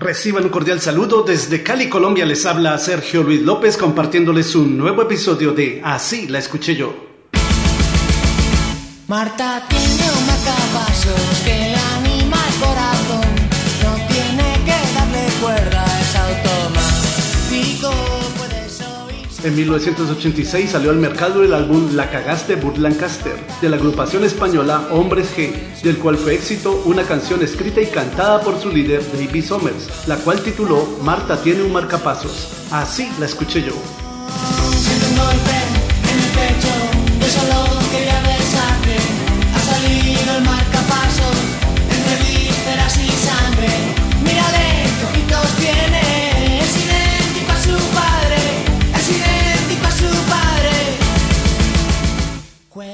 Reciban 0.00 0.44
un 0.44 0.50
cordial 0.50 0.80
saludo 0.80 1.24
desde 1.24 1.64
Cali, 1.64 1.88
Colombia. 1.88 2.24
Les 2.24 2.46
habla 2.46 2.78
Sergio 2.78 3.24
Luis 3.24 3.42
López 3.42 3.76
compartiéndoles 3.76 4.54
un 4.54 4.78
nuevo 4.78 5.02
episodio 5.02 5.50
de 5.52 5.80
Así 5.82 6.28
la 6.28 6.38
escuché 6.38 6.76
yo. 6.76 6.94
Marta 9.08 9.66
tiene 9.68 10.04
un 10.16 10.24
marcapasos 10.24 11.42
que 11.44 11.74
anima 11.96 12.36
el 12.46 12.60
corazón. 12.60 13.27
En 19.48 19.56
1986 19.56 20.72
salió 20.72 20.90
al 20.90 20.98
mercado 20.98 21.42
el 21.42 21.54
álbum 21.54 21.96
La 21.96 22.10
cagaste 22.10 22.56
Burt 22.56 22.76
Lancaster 22.76 23.34
de 23.62 23.70
la 23.70 23.76
agrupación 23.76 24.22
española 24.22 24.88
Hombres 24.90 25.34
G, 25.34 25.80
del 25.82 25.96
cual 25.96 26.18
fue 26.18 26.34
éxito 26.34 26.82
una 26.84 27.02
canción 27.04 27.42
escrita 27.42 27.80
y 27.80 27.86
cantada 27.86 28.42
por 28.42 28.60
su 28.60 28.68
líder 28.68 29.02
David 29.10 29.42
Somers, 29.42 30.06
la 30.06 30.16
cual 30.16 30.42
tituló 30.42 30.86
Marta 31.02 31.40
tiene 31.42 31.62
un 31.62 31.72
marcapasos. 31.72 32.68
Así 32.70 33.10
la 33.18 33.24
escuché 33.24 33.62
yo. 33.62 34.07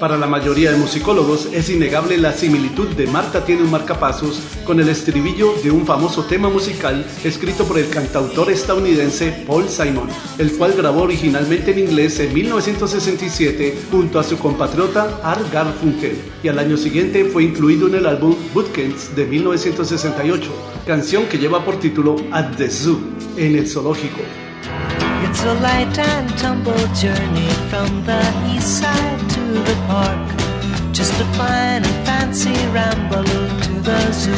Para 0.05 0.19
la 0.19 0.27
mayoría 0.27 0.71
de 0.71 0.77
musicólogos 0.77 1.49
es 1.51 1.71
innegable 1.71 2.19
la 2.19 2.35
similitud 2.35 2.89
de 2.89 3.07
Marta 3.07 3.43
tiene 3.47 3.63
un 3.63 3.71
marcapasos 3.71 4.39
con 4.67 4.79
el 4.79 4.91
estribillo 4.91 5.55
de 5.63 5.71
un 5.71 5.87
famoso 5.87 6.25
tema 6.25 6.51
musical 6.51 7.07
escrito 7.25 7.65
por 7.65 7.79
el 7.79 7.89
cantautor 7.89 8.51
estadounidense 8.51 9.45
Paul 9.47 9.67
Simon, 9.67 10.11
el 10.37 10.59
cual 10.59 10.75
grabó 10.75 11.05
originalmente 11.05 11.71
en 11.71 11.79
inglés 11.79 12.21
en 12.21 12.35
1967 12.35 13.79
junto 13.91 14.19
a 14.19 14.25
su 14.25 14.37
compatriota 14.37 15.21
Art 15.23 15.51
Garfunkel 15.51 16.19
y 16.43 16.49
al 16.49 16.59
año 16.59 16.77
siguiente 16.77 17.25
fue 17.25 17.45
incluido 17.45 17.89
en 17.89 17.95
el 17.95 18.05
álbum 18.05 18.37
Bootcamps 18.53 19.17
de 19.17 19.25
1968, 19.25 20.51
canción 20.87 21.25
que 21.31 21.39
lleva 21.39 21.65
por 21.65 21.81
título 21.81 22.17
At 22.31 22.59
the 22.59 22.71
Zoo, 22.71 23.01
en 23.39 23.57
el 23.57 23.67
zoológico. 23.67 24.21
A 25.47 25.53
light 25.61 25.99
and 25.99 26.31
tumble 26.39 26.87
journey 26.95 27.51
from 27.69 28.03
the 28.07 28.23
east 28.49 28.81
side 28.81 29.21
to 29.37 29.41
the 29.69 29.77
park. 29.87 30.27
Just 30.93 31.13
a 31.21 31.25
fine 31.37 31.85
and 31.85 32.07
fancy 32.07 32.57
ramble 32.73 33.25
to 33.67 33.73
the 33.89 34.13
zoo. 34.13 34.33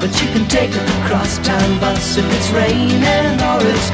But 0.00 0.10
you 0.20 0.28
can 0.34 0.48
take 0.48 0.72
the 0.72 1.02
crosstown 1.06 1.78
bus 1.78 2.16
if 2.16 2.26
it's 2.36 2.50
raining 2.50 3.40
or 3.40 3.58
it's 3.72 3.91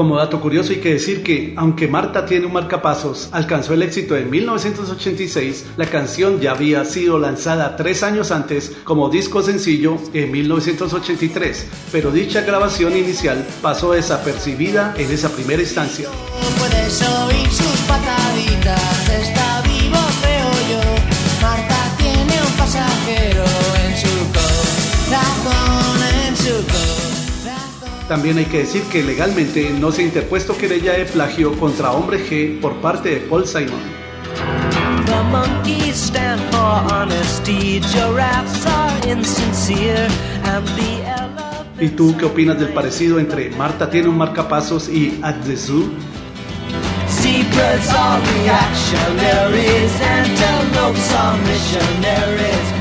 Como 0.00 0.16
dato 0.16 0.40
curioso 0.40 0.72
hay 0.72 0.78
que 0.78 0.94
decir 0.94 1.22
que, 1.22 1.52
aunque 1.58 1.86
Marta 1.86 2.24
tiene 2.24 2.46
un 2.46 2.54
marcapasos, 2.54 3.28
alcanzó 3.32 3.74
el 3.74 3.82
éxito 3.82 4.16
en 4.16 4.30
1986, 4.30 5.72
la 5.76 5.84
canción 5.84 6.40
ya 6.40 6.52
había 6.52 6.86
sido 6.86 7.18
lanzada 7.18 7.76
tres 7.76 8.02
años 8.02 8.30
antes 8.30 8.78
como 8.82 9.10
disco 9.10 9.42
sencillo 9.42 9.98
en 10.14 10.32
1983, 10.32 11.66
pero 11.92 12.10
dicha 12.12 12.40
grabación 12.40 12.96
inicial 12.96 13.46
pasó 13.60 13.92
desapercibida 13.92 14.94
en 14.96 15.10
esa 15.10 15.28
primera 15.28 15.60
instancia. 15.60 16.08
También 28.10 28.38
hay 28.38 28.46
que 28.46 28.58
decir 28.58 28.82
que 28.90 29.04
legalmente 29.04 29.70
no 29.70 29.92
se 29.92 30.02
ha 30.02 30.04
interpuesto 30.04 30.58
querella 30.58 30.94
de 30.94 31.04
plagio 31.04 31.56
contra 31.60 31.92
Hombre 31.92 32.18
G 32.18 32.60
por 32.60 32.74
parte 32.80 33.08
de 33.10 33.16
Paul 33.18 33.46
Simon. 33.46 33.78
The 35.06 35.22
monkeys 35.30 35.94
stand 35.94 36.40
for 36.50 36.92
honesty, 36.92 37.80
giraffes 37.80 38.66
are 38.66 39.08
insincere, 39.08 40.08
and 40.42 40.66
the 40.74 41.04
elephants. 41.06 41.80
¿Y 41.80 41.90
tú 41.90 42.16
qué 42.18 42.24
opinas 42.24 42.58
del 42.58 42.70
parecido 42.70 43.20
entre 43.20 43.48
Marta 43.50 43.88
tiene 43.88 44.08
un 44.08 44.18
marcapasos 44.18 44.88
y 44.88 45.20
At 45.22 45.36
the 45.44 45.56
Zoo? 45.56 45.88
Zebras 47.08 47.94
are 47.94 48.20
reactionaries, 48.42 50.00
antelopes 50.00 51.14
are 51.14 51.38
missionaries, 51.46 52.79